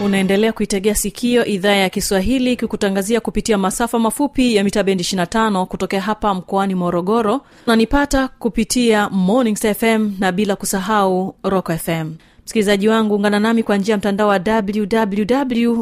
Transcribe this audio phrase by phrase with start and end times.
[0.00, 6.00] unaendelea kuitegea sikio idhaa ya kiswahili kikutangazia kupitia masafa mafupi ya mita bendi 25 kutokea
[6.00, 13.40] hapa mkoani morogoro unanipata kupitia mornings fm na bila kusahau rock fm msikilizaji wangu ungana
[13.40, 15.80] nami kwa njia ya mtandao wa www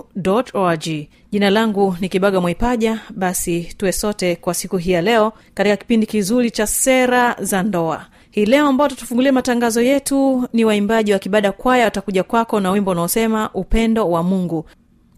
[0.55, 0.89] org.
[1.33, 3.01] Jina langu ni kibaga mwaipaja.
[3.11, 8.07] Basi tuwe sote kwa siku hii ya leo katika kipindi kizuri cha sera za ndoa
[8.31, 12.91] hii leo ambao tutafungulia matangazo yetu ni waimbaji wa kibada kwaya watakuja kwako na wimbo
[12.91, 14.65] unaosema upendo wa mungu.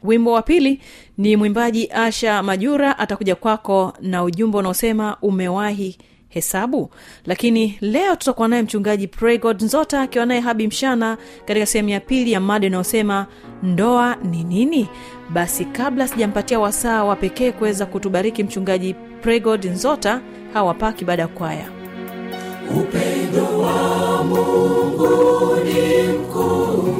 [0.03, 0.80] Wimbo wa pili
[1.19, 6.91] ni mwimbaji asha majura atakuja kwako na ujumbe unaosema umewahi hesabu.
[7.27, 12.33] Lakini leo tutakuwa naye mchungaji pregod nzota akiwa naye habi mshana katika sehemu ya pili
[12.33, 13.27] ya mada inayosema
[13.62, 14.88] ndoa ni nini?
[15.31, 20.20] Basi kabla sijampatia wasaa wa pekee kuweza kutubariki mchungaji pregod nzota
[20.53, 21.79] hawapaki baada ya kwaya
[22.76, 26.94] upendo wa mungu ni mkuu.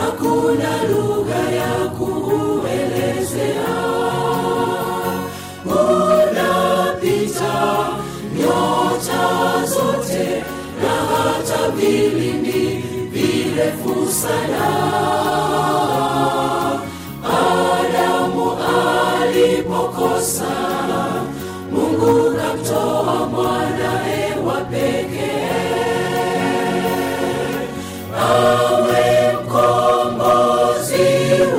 [0.00, 3.70] Hakuna lugha ya kuelezea.
[6.60, 7.88] Unapita
[8.36, 9.22] nyota
[9.66, 10.42] zote
[10.82, 14.70] na hata vilindi virefu sana
[17.24, 18.46] adamu
[19.20, 20.46] alipokosa
[28.30, 31.08] awe mkombozi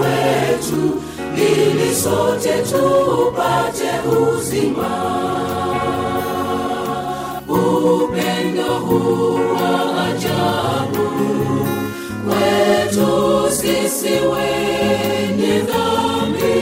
[0.02, 1.02] wetu
[1.38, 4.92] ili sote tupate uzima.
[7.48, 11.08] Upendo huwa ajabu
[12.28, 16.62] kwetu sisi wenye dhambi.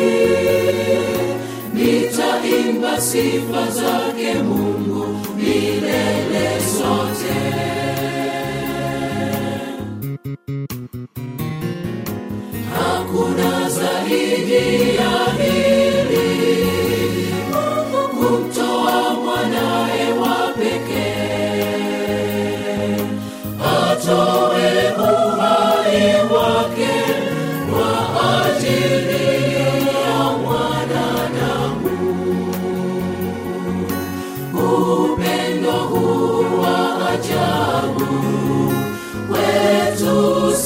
[1.73, 5.08] Nitaimba sifa zake mungu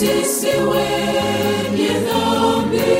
[0.03, 2.93] sisi wenye dhambi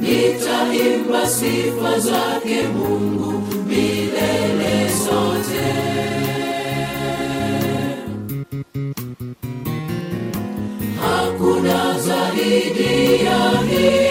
[0.00, 5.70] nitaimba sifa zake mungu milele sote.
[11.00, 14.09] Hakuna zaidi ya hili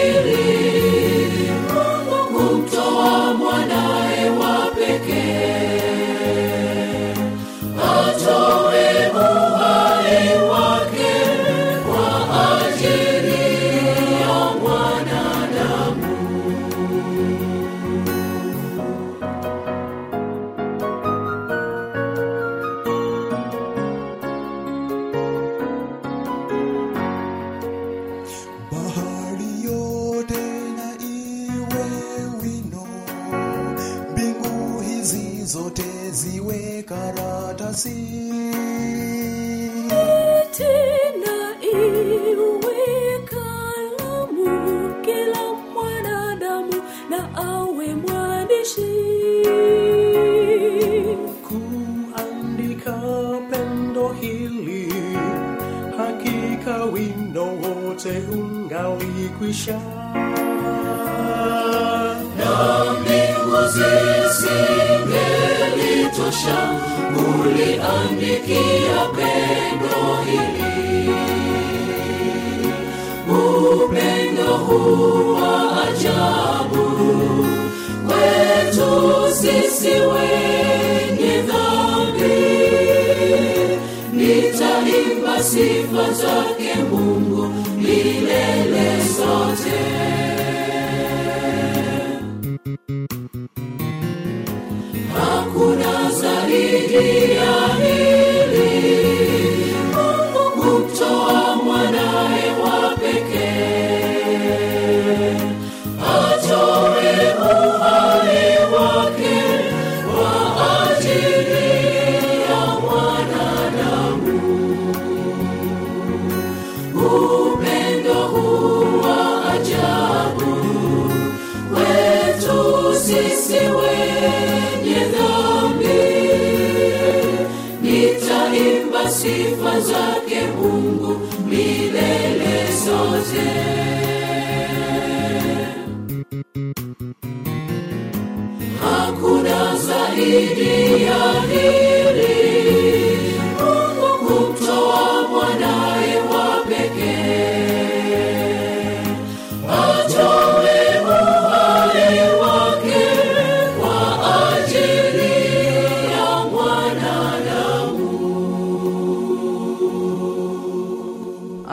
[59.68, 59.80] ungalikwisha
[63.00, 66.58] mbingu zisingelitosha
[67.40, 70.70] uliandikia pendo hili.
[73.28, 75.52] Upendo huu wa
[75.82, 76.86] ajabu
[78.06, 78.90] kwetu
[79.34, 82.40] sisi wenye dhambi.
[84.12, 87.29] Nitaimba sifa zake mungu
[87.90, 89.80] milele zote
[95.14, 97.78] hakuna zaidi ya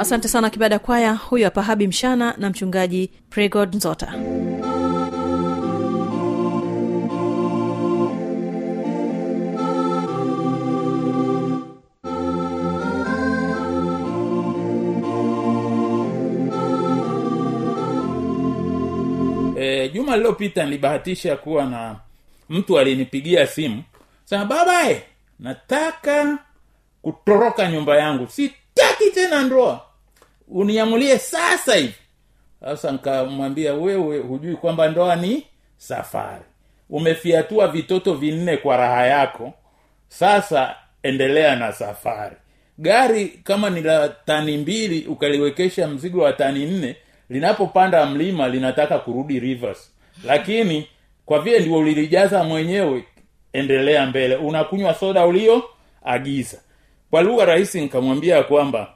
[0.08, 1.14] asante sana kibada kwaya.
[1.14, 4.14] Huyu hapa habi mshana na mchungaji pregod nzota
[20.18, 21.96] juma lililopita nilibahatisha kuwa na
[22.50, 23.84] mtu alinipigia simu
[24.26, 25.02] sema baba e,
[25.40, 26.38] nataka
[27.02, 28.28] kutoroka nyumba yangu.
[28.28, 29.82] Sitaki tena ndoa.
[30.48, 31.94] Uniamulie sasa hivi.
[32.60, 35.44] Sasa nkamwambia wewe hujui kwamba ndoa ni
[35.78, 36.44] safari.
[36.90, 39.54] Umefiatua vitoto vinne kwa raha yako.
[40.08, 42.36] Sasa endelea na safari.
[42.78, 46.96] Gari kama ni la tani mbili ukaliwekesha mzigo wa tani nne
[47.30, 49.92] linapopanda mlima linataka kurudi rivers
[50.26, 50.88] lakini
[51.26, 53.04] kwa vile ndio ulilijaza mwenyewe
[53.54, 54.36] endelea mbele.
[54.36, 56.58] Unakunywa soda ulioagiza
[57.10, 58.94] kwa lugha rahisi nikamwambia kwamba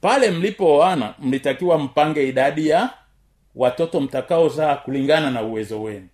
[0.00, 2.90] pale mlipooana mlitakiwa mpange idadi ya
[3.54, 6.08] watoto mtakaozaa kulingana na uwezo wenu.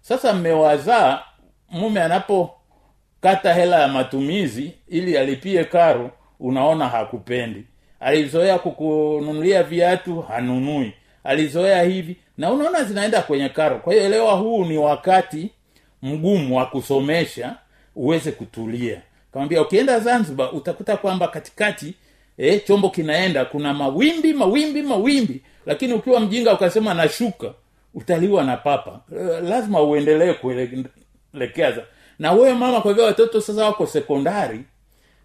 [0.00, 1.22] Sasa mmewazaa
[1.70, 6.10] mume anapokata hela ya matumizi ili alipie karo
[6.40, 7.64] unaona hakupendi.
[8.00, 10.92] Alizoea kukununulia viatu hanunui.
[11.24, 13.78] Alizoea hivi na unaona zinaenda kwenye karo.
[13.78, 15.50] Kwa hiyo elewa huu ni wakati
[16.02, 17.56] mgumu wa kusomesha
[17.96, 19.02] uweze kutulia.
[19.32, 21.94] Kamwambia ukienda zanzibar utakuta kwamba katikati
[22.38, 25.42] eh, chombo kinaenda kuna mawimbi mawimbi mawimbi.
[25.66, 27.54] Lakini ukiwa mjinga ukasema nashuka
[27.94, 29.00] utaliwa na papa.
[29.16, 31.82] Eh, lazima uendelee kuelekeza
[32.18, 34.60] na wewe mama kwa vile watoto sasa wako sekondari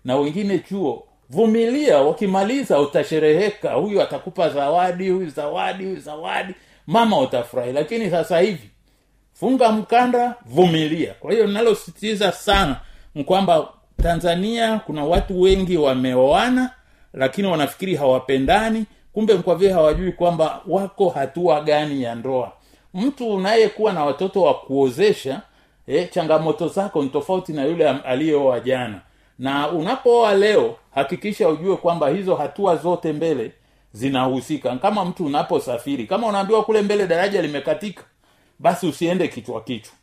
[0.05, 3.73] na wengine chuo vumilia wakimaliza utashereheka.
[3.73, 6.53] Huyu atakupa zawadi huyu zawadi huyu zawadi
[6.87, 7.71] mama utafurahi.
[7.73, 8.69] Lakini sasa hivi
[9.33, 11.13] funga mkanda vumilia.
[11.13, 12.75] Kwa hiyo nalosisitiza sana
[13.25, 13.67] kwamba
[14.03, 16.69] tanzania kuna watu wengi wameoana
[17.13, 18.85] lakini wanafikiri hawapendani.
[19.13, 22.51] Kumbe kwa vile hawajui kwamba wako hatua gani ya ndoa.
[22.93, 25.41] Mtu unayekuwa na watoto wa kuozesha
[25.87, 29.01] eh, changamoto zako ni tofauti na yule aliyeoa jana.
[29.39, 33.51] Na unapooa leo hakikisha ujue kwamba hizo hatua zote mbele
[33.93, 34.75] zinahusika.
[34.75, 38.03] Kama mtu unaposafiri kama unaambiwa kule mbele daraja limekatika
[38.59, 39.93] basi usiende kichwa kichwa.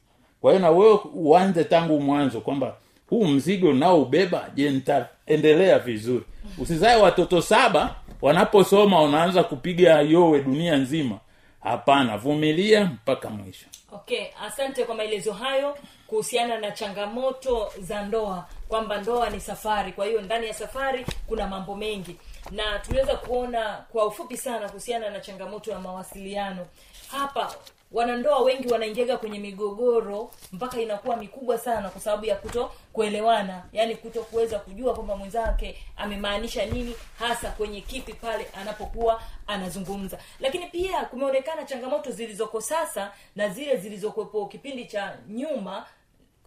[0.40, 2.76] Kwa hiyo na wewe uanze tangu mwanzo kwamba
[3.10, 6.24] huu mzigo naoubeba je nitaendelea vizuri?
[6.58, 11.18] Usizae watoto saba wanaposoma unaanza kupiga yowe dunia nzima.
[11.60, 13.66] Hapana vumilia mpaka mwisho.
[13.92, 15.76] Okay asante kwa maelezo hayo
[16.06, 19.92] kuhusiana na changamoto za ndoa kwamba ndoa ni safari.
[19.92, 22.16] Kwa hiyo ndani ya safari kuna mambo mengi
[22.50, 26.66] na tuliweza kuona kwa ufupi sana kuhusiana na changamoto ya mawasiliano.
[27.10, 27.54] Hapa
[27.92, 33.62] wanandoa wengi wanaingiaga kwenye migogoro mpaka inakuwa mikubwa sana kwa sababu ya kuto kuelewana.
[33.72, 40.18] Yani kuto kuweza kujua kwamba mwenzake amemaanisha nini hasa kwenye kipi pale anapokuwa anazungumza.
[40.40, 45.86] Lakini pia kumeonekana changamoto zilizoko sasa na zile zilizokuwepo kipindi cha nyuma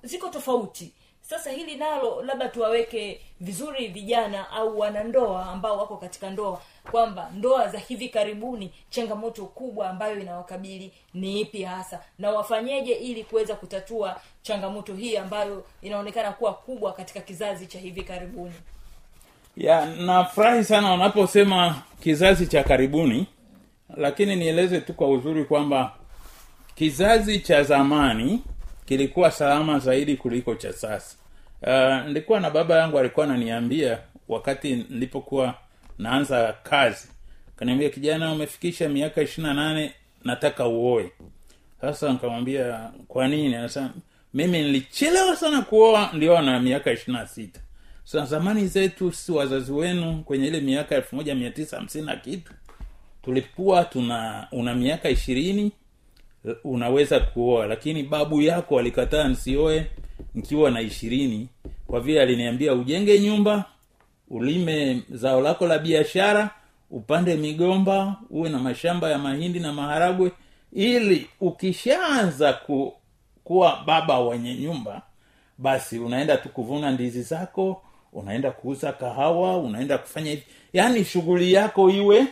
[0.03, 0.93] ziko tofauti
[1.31, 6.61] sasa hili nalo labda tuwaweke vizuri vijana au wanandoa ambao wako katika ndoa
[6.91, 13.23] kwamba ndoa za hivi karibuni changamoto kubwa ambayo inawakabili ni ipi hasa na wafanyeje ili
[13.23, 18.53] kuweza kutatua changamoto hii ambayo inaonekana kuwa kubwa katika kizazi cha hivi karibuni?
[19.57, 23.27] Ya nafurahi sana unaposema kizazi cha karibuni
[23.97, 25.93] lakini nieleze tu kwa uzuri kwamba
[26.75, 28.43] kizazi cha zamani
[28.85, 31.20] kilikuwa salama zaidi kuliko cha sasa
[31.61, 35.55] uh, nilikuwa na baba yangu alikuwa ananiambia wakati nilipokuwa
[35.97, 37.07] naanza kazi.
[37.55, 41.11] Kaniambia kijana umefikisha miaka ishiri na nane nataka uoe.
[41.81, 43.55] Sasa nikamwambia kwa nini?
[43.55, 43.89] Anasema
[44.33, 47.59] mimi nilichelewa sana kuoa ndio na miaka ishiri na sita.
[48.03, 52.15] So zamani zetu si wazazi wenu kwenye ile miaka elfu moja mia tisa hamsini na
[52.15, 52.53] kitu
[53.23, 55.71] tulikuwa tuna una miaka ishirini
[56.63, 59.85] unaweza kuoa lakini babu yako alikataa nsioe
[60.35, 61.47] nikiwa na ishirini.
[61.87, 63.65] Kwa vile aliniambia ujenge nyumba
[64.29, 66.49] ulime zao lako la biashara
[66.91, 70.31] upande migomba uwe na mashamba ya mahindi na maharagwe
[70.73, 72.93] ili ukishaanza ku,
[73.43, 75.01] kuwa baba wenye nyumba
[75.57, 77.81] basi unaenda tu kuvuna ndizi zako
[78.13, 80.43] unaenda kuuza kahawa unaenda kufanya hivi.
[80.73, 82.25] Yaani shughuli yako iwe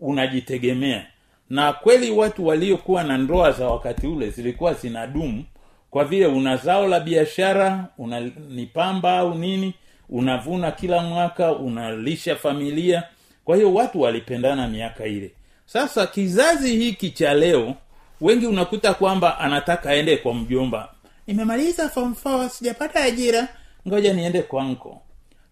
[0.00, 1.06] unajitegemea
[1.50, 5.44] na kweli watu waliokuwa na ndoa za wakati ule zilikuwa zinadumu
[5.90, 9.74] kwa vile una zao la biashara una ni pamba au nini
[10.08, 13.02] unavuna kila mwaka unalisha familia.
[13.44, 15.30] Kwa hiyo watu walipendana miaka ile.
[15.66, 17.74] Sasa kizazi hiki cha leo
[18.20, 20.88] wengi unakuta kwamba anataka aende kwa mjomba.
[21.26, 22.14] Nimemaliza form
[22.48, 23.48] sijapata ajira
[23.88, 25.02] ngoja niende kwa nko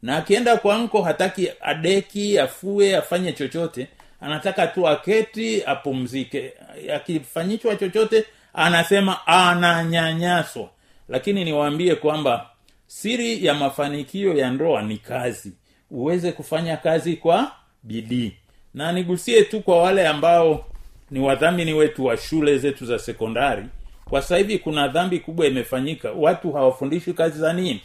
[0.02, 3.88] na akienda kwa nko hataki adeki afue afanye chochote
[4.24, 6.52] anataka tu aketi apumzike.
[6.94, 10.68] Akifanyishwa chochote anasema ananyanyaswa.
[11.08, 12.46] Lakini niwaambie kwamba
[12.86, 15.52] siri ya mafanikio ya ndoa ni kazi.
[15.90, 17.52] Uweze kufanya kazi kwa
[17.82, 18.32] bidii.
[18.74, 20.66] Na nigusie tu kwa wale ambao
[21.10, 23.64] ni wadhamini wetu wa shule zetu za sekondari
[24.04, 26.12] kwa sasa hivi kuna dhambi kubwa imefanyika.
[26.12, 27.80] Watu hawafundishi kazi za nini?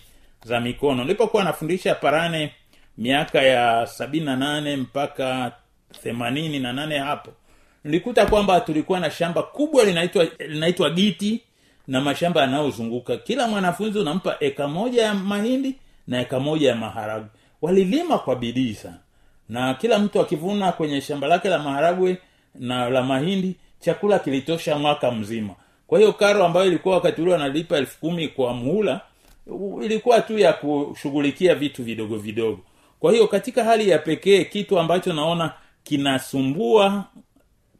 [0.46, 1.04] Za mikono.
[1.04, 2.52] Nilipokuwa nafundisha parane
[2.98, 5.52] miaka ya sabini na nane mpaka
[6.04, 7.32] themanini na nane hapo
[7.84, 11.42] nilikuta kwamba tulikuwa na shamba kubwa linaitwa linaitwa giti
[11.88, 13.18] na mashamba yanayozunguka.
[13.18, 15.76] Kila mwanafunzi unampa eka moja ya mahindi
[16.08, 17.30] na eka moja ya maharagwe.
[17.62, 18.98] Walilima kwa bidii sana.
[19.50, 22.18] Na kila mtu akivuna kwenye shamba lake la maharagwe
[22.56, 25.54] na la mahindi chakula kilitosha mwaka mzima.
[25.88, 29.02] Kwa hiyo karo ambayo ilikuwa wakati ule wanalipa elfu kumi kwa muhula
[29.84, 32.60] ilikuwa tu ya kushughulikia vitu vidogo vidogo.
[33.00, 35.54] Kwa hiyo katika hali ya pekee kitu ambacho naona
[35.90, 37.04] kinasumbua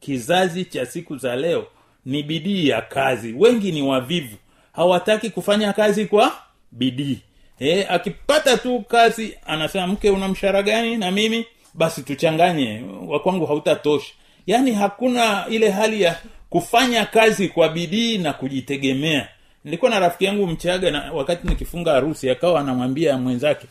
[0.00, 1.66] kizazi cha siku za leo
[2.06, 3.32] ni bidii ya kazi.
[3.38, 4.36] Wengi ni wavivu.
[4.72, 6.32] Hawataki kufanya kazi kwa
[6.72, 7.18] bidii.
[7.60, 11.46] E, akipata tu kazi anasema mke una mshara gani na mimi?
[11.74, 12.82] Basi tuchanganye.
[13.06, 14.12] Wakwangu hautatosha.
[14.46, 16.16] Yaani hakuna ile hali ya
[16.50, 19.28] kufanya kazi kwa bidii na kujitegemea.
[19.64, 23.66] Nilikuwa na rafiki yangu mchaga na wakati nikifunga harusi akawa anamwambia mwenzake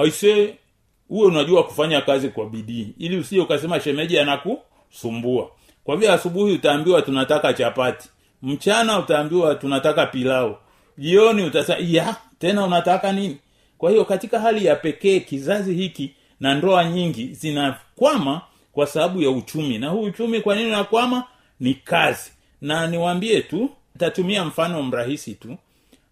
[0.00, 0.54] aise
[1.10, 5.50] uwe unajua kufanya kazi kwa bidii ili usije ukasema shemeji anakusumbua.
[5.84, 8.08] Kwa vile asubuhi utaambiwa tunataka chapati
[8.42, 10.56] mchana utaambiwa tunataka pilau
[10.98, 13.36] jioni utasa ya tena unataka nini?
[13.78, 18.40] Kwa hiyo katika hali ya pekee kizazi hiki na ndoa nyingi zinakwama
[18.72, 19.78] kwa sababu ya uchumi.
[19.78, 21.24] Na huu uchumi kwa nini unakwama?
[21.60, 22.32] Ni kazi.
[22.60, 25.56] Na niwaambie tu nitatumia mfano mrahisi tu.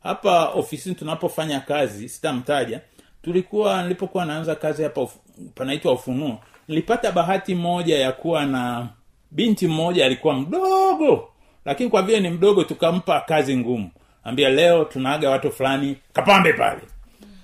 [0.02, 2.80] Hapa ofisini tunapofanya kazi sitamtaja
[3.26, 5.06] tulikuwa nilipokuwa naanza kazi hapa
[5.54, 8.88] panaitwa ufunuo nilipata bahati moja ya kuwa na
[9.30, 11.28] binti mmoja alikuwa mdogo
[11.64, 13.90] lakini kwa vile ni mdogo tukampa kazi ngumu.
[14.24, 16.80] Ambia leo tunaaga watu fulani kapambe pale.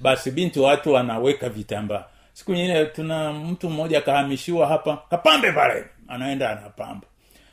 [0.00, 2.04] Basi binti watu wanaweka vitambaa.
[2.32, 7.06] Siku nyingine tuna mtu mmoja akahamishiwa hapa kapambe pale anaenda anapamba.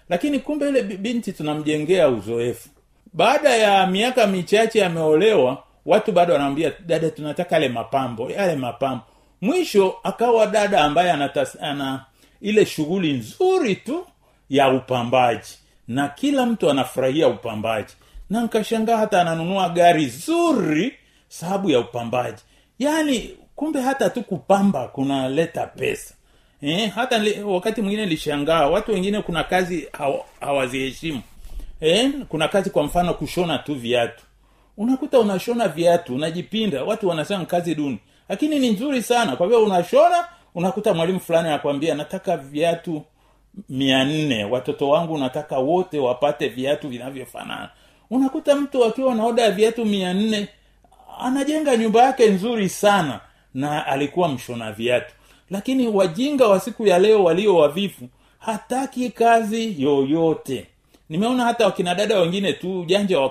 [0.09, 2.69] Lakini kumbe ile binti tunamjengea uzoefu.
[3.13, 9.03] Baada ya miaka michache ameolewa watu bado wanamwambia dada tunataka yale mapambo yale mapambo.
[9.41, 11.11] Mwisho akawa dada ambaye
[11.61, 12.05] ana
[12.41, 14.07] ile shughuli nzuri tu
[14.49, 15.57] ya upambaji.
[15.87, 17.93] Na kila mtu anafurahia upambaji.
[18.29, 20.93] Na nkashangaa hata ananunua gari zuri
[21.27, 22.41] sababu ya upambaji.
[22.79, 26.13] Yaani kumbe hata tu kupamba kunaleta pesa.
[26.61, 31.21] Eh, hata li, wakati mwingine lishangaa watu wengine kuna kazi haw, hawaziheshimu
[31.81, 34.23] eh, kuna kazi kwa mfano kushona tu viatu
[34.79, 37.99] unakuta unashona viatu unajipinda watu wanasema kazi duni.
[38.29, 39.35] Lakini ni nzuri sana.
[39.35, 43.01] Kwa hivyo unashona unakuta mwalimu fulani anakwambia nataka viatu
[43.69, 47.69] mia nne watoto wangu nataka wote wapate viatu vinavyofanana.
[48.09, 50.47] Unakuta mtu akiwa na ya viatu mia nne
[51.19, 53.19] anajenga nyumba yake nzuri sana
[53.53, 55.13] na alikuwa mshona viatu.
[55.49, 58.09] Lakini wajinga wa siku ya leo walio wavifu
[58.39, 60.67] hataki kazi yoyote.
[61.09, 63.29] Nimeona hata wakina dada wengine tu ujanja wa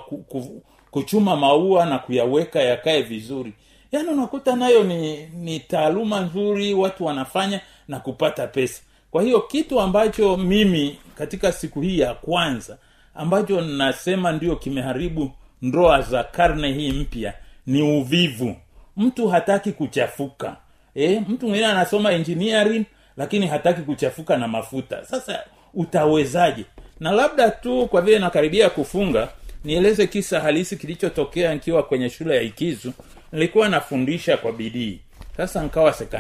[0.99, 3.53] kuchuma maua na kuyaweka yakae vizuri.
[3.93, 8.83] Yaani unakuta nayo ni ni taaluma nzuri watu wanafanya na kupata pesa.
[9.11, 12.79] Kwa hiyo kitu ambacho mimi katika siku hii ya kwanza
[13.15, 15.31] ambacho nasema ndio kimeharibu
[15.63, 17.35] ndoa za karne hii mpya
[17.67, 18.57] ni uvivu.
[18.97, 20.57] Mtu hataki kuchafuka.
[20.95, 22.85] E, mtu mwingine anasoma engineering
[23.17, 25.05] lakini hataki kuchafuka na mafuta.
[25.05, 25.41] Sasa
[25.75, 26.65] utawezaje?
[27.01, 29.29] Na labda tu kwa vile nakaribia kufunga
[29.65, 32.93] nieleze kisa halisi kilichotokea nikiwa kwenye shule ya ikizu.
[33.33, 35.01] Nilikuwa nafundisha kwa bidii.
[35.37, 35.63] Sasa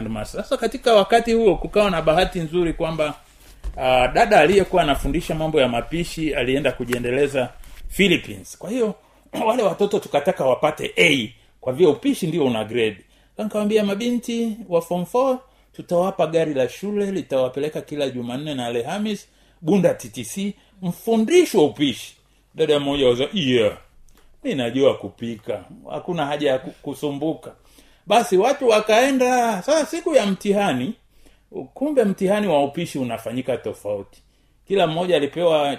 [0.08, 0.42] master.
[0.42, 3.14] Sasa katika wakati huo kukawa na bahati nzuri kwamba
[3.76, 7.52] uh, dada aliyekuwa anafundisha mambo ya mapishi alienda kujiendeleza
[7.88, 8.58] philippines.
[8.58, 8.94] Kwa hiyo
[9.48, 11.28] wale watoto tukataka wapate a
[11.60, 12.98] kwa vile upishi ndio una grade.
[13.38, 15.38] Nikawambia mabinti wa form 4
[15.72, 19.28] tutawapa gari la shule litawapeleka kila jumanne na alhamis
[19.60, 22.17] bunda ttc mfundishwa upishi
[22.54, 23.78] dada mmoja waza yeah
[24.44, 25.64] mi najua kupika.
[25.90, 27.54] Hakuna haja ya kusumbuka.
[28.06, 29.62] Basi watu wakaenda.
[29.62, 30.94] Sasa siku ya mtihani
[31.74, 34.22] kumbe mtihani wa upishi unafanyika tofauti.
[34.68, 35.76] Kila mmoja alipewa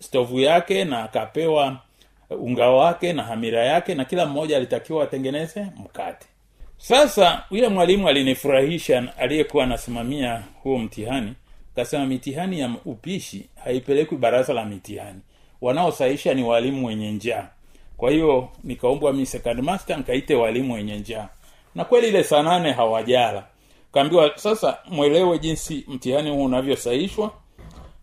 [0.00, 1.78] stovu yake na akapewa
[2.30, 6.26] unga wake na hamira yake na kila mmoja alitakiwa atengeneze mkate.
[6.78, 11.34] Sasa yule mwalimu alinifurahisha aliyekuwa anasimamia huo mtihani
[11.72, 15.20] akasema mitihani ya upishi haipelekwi baraza la mitihani
[15.66, 17.48] wanaosaisha ni walimu wenye njaa.
[17.96, 21.28] Kwa hiyo nikaombwa mi second master nikaite walimu wenye njaa.
[21.74, 23.44] Na kweli ile saa nane hawajala.
[23.92, 27.30] Kaambiwa sasa mwelewe jinsi mtihani huu unavyosaishwa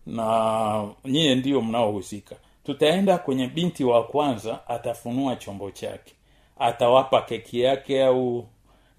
[0.06, 2.36] na nyie ndio mnaohusika.
[2.64, 6.12] Tutaenda kwenye binti wa kwanza atafunua chombo chake.
[6.58, 8.46] Atawapa keki yake au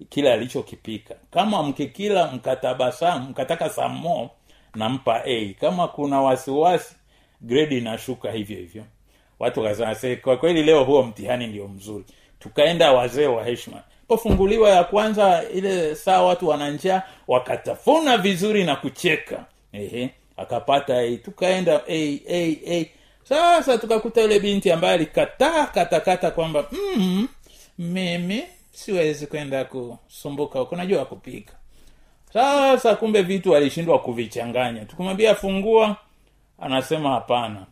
[0.08, 1.14] kile alichokipika.
[1.30, 4.30] Kama mkikila mkatabasamu mkataka samo
[4.74, 5.54] nampa a.
[5.60, 6.94] Kama kuna wasiwasi
[7.46, 8.84] grade inashuka hivyo hivyo.
[9.38, 12.04] Watu wakasema "Se, kwa kweli leo huo mtihani ndio mzuri.
[12.38, 13.82] Tukaenda wazee wa heshima.
[14.08, 19.44] Pofunguliwa ya kwanza ile saa watu wananjaa wakatafuna vizuri na kucheka.
[19.72, 22.86] Ehe akapata a tukaenda a a a
[23.24, 26.64] sasa tukakuta yule binti ambaye alikataa katakata kwamba
[26.96, 27.28] mm,
[27.78, 28.42] mimi
[28.72, 31.52] siwezi kwenda kusumbuka huko najua kupika.
[32.32, 34.84] Sasa kumbe vitu alishindwa kuvichanganya.
[34.84, 35.96] Tukumwambia fungua
[36.58, 37.66] anasema hapana.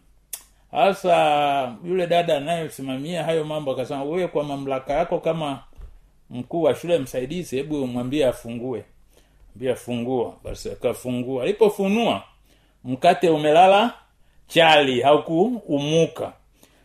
[0.71, 5.63] Hasa yule dada anayesimamia hayo mambo akasema wewe kwa mamlaka yako kama
[6.31, 8.85] mkuu wa shule msaidizi hebu mwambie afungue.
[9.73, 10.35] Afungua.
[10.45, 11.43] Basi akafungua.
[11.43, 12.23] Alipofunua
[12.85, 13.95] mkate umelala
[14.47, 16.33] chali haukuumuka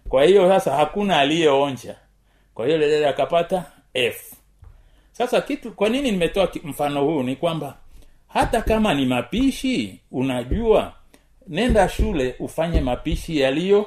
[0.09, 1.95] kwa hiyo sasa hakuna aliyeonja.
[2.53, 4.33] Kwa hiyo dada akapata f.
[5.11, 7.23] Sasa kitu kwa nini nimetoa mfano huu?
[7.23, 7.77] Ni kwamba
[8.27, 10.93] hata kama ni mapishi unajua
[11.49, 13.85] nenda shule ufanye mapishi yaliyo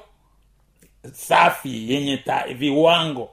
[1.13, 3.31] safi yenye ta, viwango.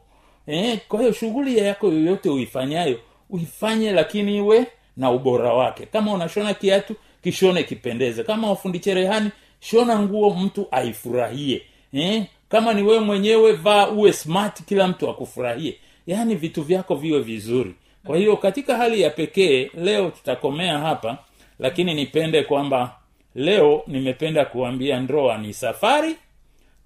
[0.48, 4.65] Eh, kwa hiyo shughuli yako yoyote uifanyayo uifanye lakini iwe
[4.98, 5.86] na ubora wake.
[5.86, 8.24] Kama unashona kiatu kishone kipendeze.
[8.24, 11.62] Kama ufundi cherehani shona nguo mtu aifurahie.
[11.94, 15.78] Eh, kama ni wewe mwenyewe vaa uwe smart kila mtu akufurahie.
[16.08, 17.76] Yaani vitu vyako viwe vizuri.
[18.06, 21.18] Kwa hiyo katika hali ya pekee leo tutakomea hapa
[21.60, 22.99] lakini nipende kwamba
[23.36, 26.15] leo nimependa kuambia ndoa ni safari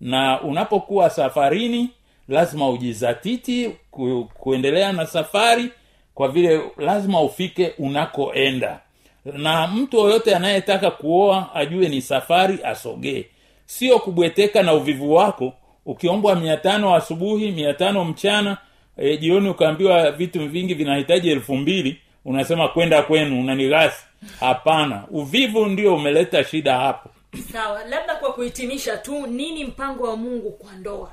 [0.02, 1.90] na unapokuwa safarini
[2.28, 5.70] lazima ujizatiti ku, kuendelea na safari
[6.14, 8.80] kwa vile lazima ufike unakoenda.
[9.26, 13.26] Na mtu yoyote anayetaka kuoa ajue ni safari asogee.
[13.66, 15.54] Sio kubweteka na uvivu wako.
[15.86, 18.58] Ukiombwa mia tano asubuhi mia tano mchana
[18.98, 24.06] e, jioni ukaambiwa vitu vingi vinahitaji elfu mbili unasema kwenda kwenu unanigasi
[24.40, 27.10] hapana uvivu ndio umeleta shida hapo.
[27.54, 31.12] Sawa labda kwa kuhitimisha tu nini mpango wa mungu kwa ndoa?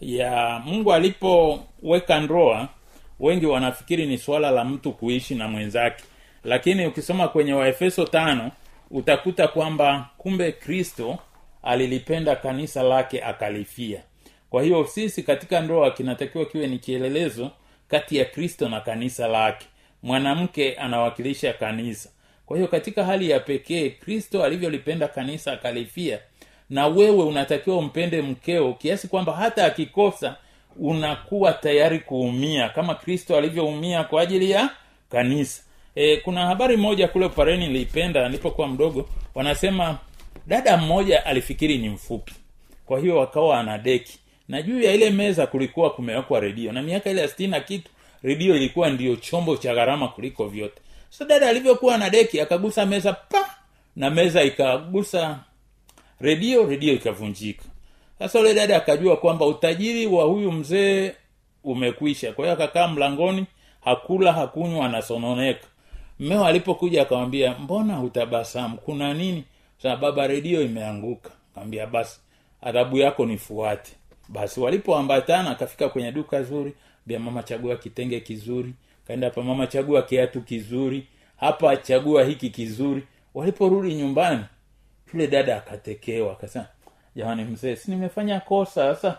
[0.00, 2.68] Ya mungu alipoweka ndoa
[3.20, 6.04] wengi wanafikiri ni swala la mtu kuishi na mwenzake.
[6.44, 8.50] Lakini ukisoma kwenye waefeso tano
[8.90, 11.18] utakuta kwamba kumbe kristo
[11.62, 14.02] alilipenda kanisa lake akalifia.
[14.50, 17.50] Kwa hiyo sisi katika ndoa kinatakiwa kiwe ni kielelezo
[17.88, 19.66] kati ya kristo na kanisa lake
[20.04, 22.10] mwanamke anawakilisha kanisa.
[22.46, 26.18] Kwa hiyo katika hali ya pekee kristo alivyolipenda kanisa akalifia
[26.70, 30.36] na wewe unatakiwa umpende mkeo kiasi kwamba hata akikosa
[30.76, 34.70] unakuwa tayari kuumia kama kristo alivyoumia kwa ajili ya
[35.10, 35.62] kanisa.
[35.94, 39.98] E, kuna habari moja kule pareni niliipenda nilipokuwa mdogo wanasema
[40.46, 42.34] dada mmoja alifikiri ni mfupi
[42.86, 47.10] kwa hiyo wakawa ana deki na juu ya ile meza kulikuwa kumewekwa redio na miaka
[47.10, 47.90] ile ya sitini na kitu
[48.24, 50.82] redio ilikuwa ndio chombo cha gharama kuliko vyote.
[51.10, 53.50] So dada alivyokuwa na deki akagusa meza pa
[53.96, 55.38] na meza ikagusa
[56.20, 57.64] redio redio ikavunjika.
[58.18, 61.12] Sasa ule dada akajua kwamba utajiri wa huyu mzee
[61.64, 62.32] umekwisha.
[62.32, 63.46] Kwa hiyo akakaa mlangoni
[63.84, 65.66] hakula hakunywa anasononeka.
[66.20, 68.76] Mmeo alipokuja akamwambia mbona hutabasamu?
[68.78, 69.44] Kuna nini?
[69.82, 71.30] Sa baba redio imeanguka.
[71.54, 72.20] Kaambia basi
[72.62, 73.92] adhabu yako nifuate.
[74.28, 76.72] Basi walipoambatana akafika kwenye duka zuri
[77.06, 78.74] bia mama chagua kitenge kizuri.
[79.06, 81.06] Kaenda hapa mama chagua kiatu kizuri.
[81.36, 83.02] Hapa chagua hiki kizuri.
[83.34, 84.44] Waliporudi nyumbani
[85.14, 86.66] yule dada akatekewa akasema
[87.16, 89.18] jamani mzee si nimefanya kosa sasa?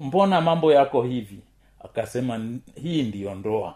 [0.00, 1.38] Mbona mambo yako hivi?
[1.84, 2.40] Akasema
[2.82, 3.74] hii ndiyo ndoa.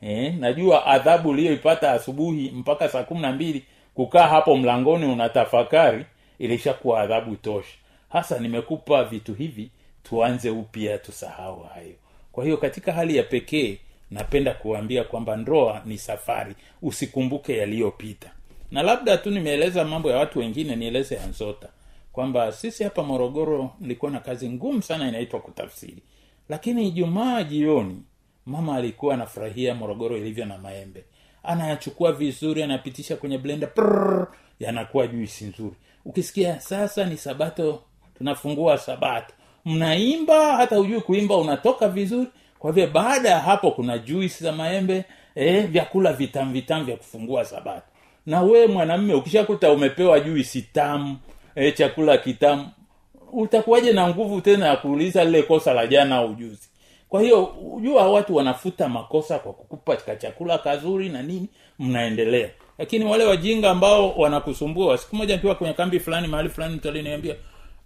[0.00, 6.04] Eh, najua adhabu uliyoipata asubuhi mpaka saa kumi na mbili kukaa hapo mlangoni unatafakari
[6.38, 7.76] ilishakuwa adhabu tosha.
[8.08, 9.70] Hasa nimekupa vitu hivi
[10.02, 11.94] tuanze upya tusahau hayo
[12.32, 13.78] kwa hiyo katika hali ya pekee
[14.10, 16.54] napenda kuambia kwamba ndoa ni safari.
[16.82, 18.30] Usikumbuke yaliyopita.
[18.70, 21.22] Na labda tu nimeeleza mambo ya watu wengine nieleze ya
[22.12, 26.02] kwamba sisi hapa morogoro nilikuwa na kazi ngumu sana inaitwa kutafsiri.
[26.48, 28.02] Lakini ijumaa jioni
[28.46, 31.04] mama alikuwa anafurahia morogoro ilivyo na maembe.
[31.42, 34.26] Anayachukua vizuri anapitisha kwenye blender prrr,
[34.60, 35.74] yanakuwa juisi nzuri.
[36.04, 37.82] Ukisikia sasa ni sabato
[38.18, 42.26] tunafungua sabato mnaimba hata hujui kuimba unatoka vizuri.
[42.58, 47.44] Kwa vile baada ya hapo kuna juisi za maembe eh, vyakula vitamu vitamu vya kufungua
[47.44, 47.86] sabato
[48.28, 51.16] na we mwanamme ukishakuta umepewa juisi tamu
[51.54, 52.68] eh, chakula kitamu
[53.32, 56.36] utakuwaje na nguvu tena ya kuuliza lile kosa la jana au
[57.08, 62.50] kwa hiyo jua watu wanafuta makosa kwa kukupa chakula kazuri na nini mnaendelea.
[62.78, 67.34] Lakini wale wajinga ambao wanakusumbua siku moja nikiwa kwenye kambi fulani mahali fulani mtu aliniambia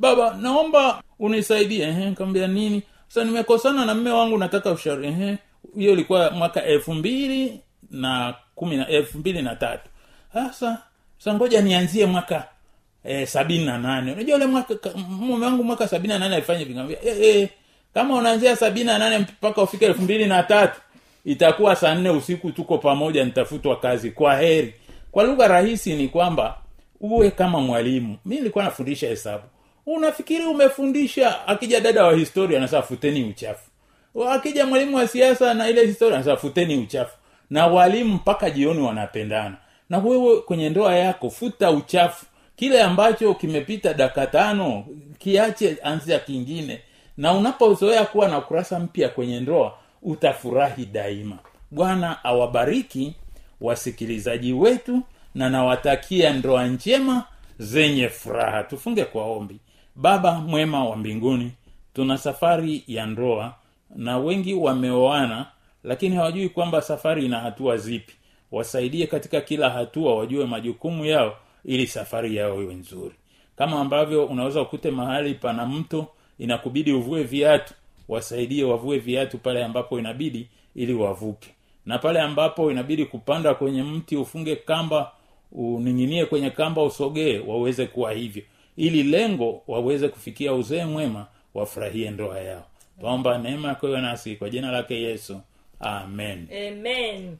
[0.02, 2.14] baba naomba unisaidie ehe
[2.46, 2.82] nini?
[3.08, 5.10] Sasa nimekosana na mme wangu nataka ushauri
[5.76, 7.60] hiyo ilikuwa mwaka elfu mbili
[7.90, 9.88] na kumi na elfu mbili na tatu.
[10.34, 10.82] Sasa
[11.18, 12.48] sasa nianzie mwaka
[13.04, 14.12] e, sabini na nane.
[14.12, 17.48] Unajua ule mwaka ka- mume wangu mwaka sabini na nane alifanya hivi e, eh, eh,
[17.94, 20.80] kama unaanzia sabini na nane mpaka ufike elfu mbili na tatu
[21.24, 24.10] itakuwa saa nne usiku tuko pamoja nitafutwa kazi.
[24.10, 24.74] Kwa heri.
[25.12, 26.58] Kwa lugha rahisi ni kwamba
[27.00, 28.16] uwe kama mwalimu.
[28.24, 29.44] Mi nilikuwa nafundisha hesabu
[29.86, 31.48] unafikiri umefundisha?
[31.48, 33.70] Akija dada wa historia anasema futeni uchafu.
[34.30, 37.16] Akija mwalimu wa siasa na ile historia anasema futeni uchafu.
[37.50, 39.56] Na walimu mpaka jioni wanapendana.
[39.90, 42.26] Na wewe kwenye ndoa yako futa uchafu.
[42.56, 44.86] Kile ambacho kimepita daka tano
[45.18, 46.80] kiache anzia kingine.
[47.16, 51.38] Na unapozoea kuwa na kurasa mpya kwenye ndoa utafurahi daima.
[51.70, 53.14] Bwana awabariki
[53.60, 55.02] wasikilizaji wetu
[55.34, 57.24] na nawatakia ndoa njema
[57.58, 58.62] zenye furaha.
[58.62, 59.58] Tufunge kwa ombi
[59.96, 61.52] baba mwema wa mbinguni
[61.94, 63.54] tuna safari ya ndoa
[63.96, 65.46] na wengi wameoana
[65.84, 68.12] lakini hawajui kwamba safari ina hatua zipi.
[68.52, 73.14] Wasaidie katika kila hatua wajue majukumu yao ili safari yao iwe nzuri.
[73.56, 76.06] Kama ambavyo unaweza ukute mahali pana mto
[76.38, 77.74] inakubidi uvue viatu.
[78.08, 81.50] Wasaidie wavue viatu pale ambapo inabidi ili wavuke.
[81.86, 85.12] Na pale ambapo inabidi kupanda kwenye mti ufunge kamba
[85.52, 88.42] uning'inie kwenye kamba usogee waweze kuwa hivyo
[88.76, 92.66] ili lengo waweze kufikia uzee mwema wafurahie ndoa yao.
[93.00, 95.40] Twaomba neema yako iwe nasi kwa jina lake yesu.
[95.80, 96.48] Amen.
[96.68, 97.36] Amen.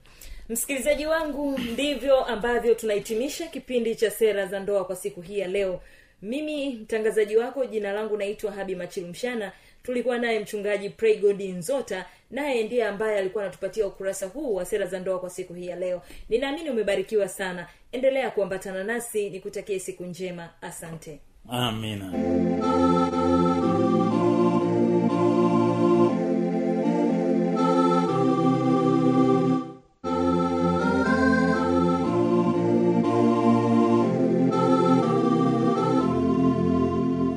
[0.49, 5.81] Msikilizaji wangu ndivyo ambavyo tunahitimisha kipindi cha sera za ndoa kwa siku hii ya leo.
[6.23, 12.85] Mimi mtangazaji wako jina langu naitwa habi machilumshana tulikuwa naye mchungaji praygod nzota naye ndiye
[12.85, 16.03] ambaye alikuwa anatupatia ukurasa huu wa sera za ndoa kwa siku hii ya leo.
[16.29, 20.49] Ninaamini umebarikiwa sana endelea kuambatana nasi nikutakie siku njema.
[20.63, 21.21] Asante.
[21.49, 22.13] Amina.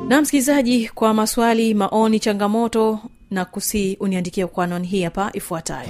[0.08, 3.00] Na msikilizaji kwa maswali maoni changamoto
[3.32, 5.90] na kusi uniandikia kwa anwani hii hapa ifuatayo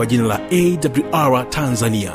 [0.00, 0.40] kwa jina la
[1.12, 2.12] awr tanzania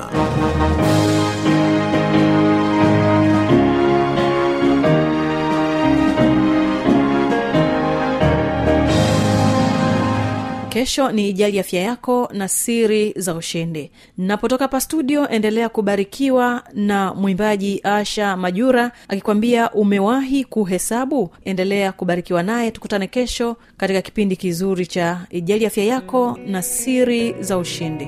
[10.76, 13.92] kesho ni ijali afya yako na siri za ushindi.
[14.18, 21.30] Napotoka pa studio endelea kubarikiwa na mwimbaji asha majura akikwambia umewahi kuhesabu?
[21.46, 22.72] Endelea kubarikiwa naye.
[22.72, 28.08] Tukutane kesho katika kipindi kizuri cha ijali afya yako na siri za ushindi.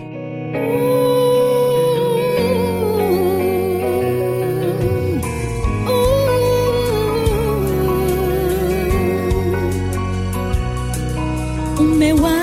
[11.79, 12.36] Umewahi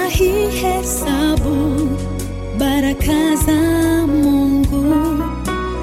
[0.64, 1.88] hesabu
[2.58, 3.60] baraka za
[4.06, 4.94] mungu.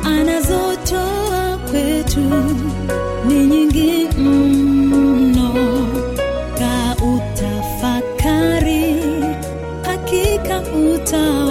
[0.03, 2.21] Anazotoa kwetu
[3.27, 5.53] ni nyingi mno.
[6.59, 8.95] Ka utafakari
[9.83, 11.50] hakika utaona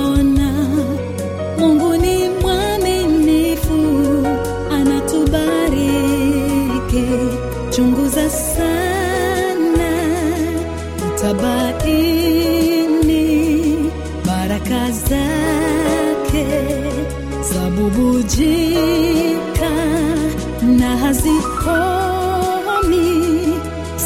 [22.66, 23.09] nami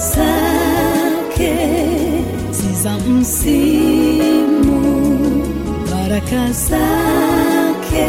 [0.00, 1.56] zake
[2.50, 4.80] si msimu.
[5.90, 8.08] Baraka zake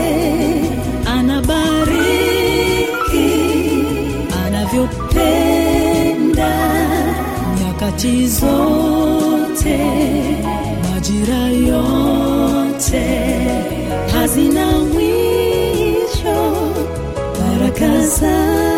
[1.06, 2.02] anabariki
[4.46, 6.52] anavyopenda
[7.64, 9.80] nyakati zote
[10.94, 13.06] majira yote
[14.14, 16.54] hazina mwisho.
[17.40, 18.71] Baraka zake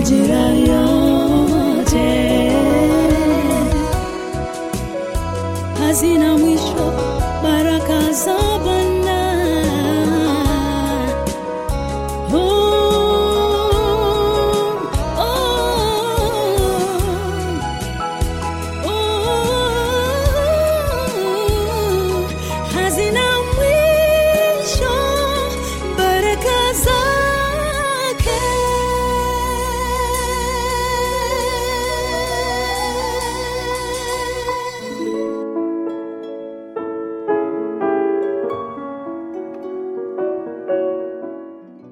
[0.00, 0.89] majira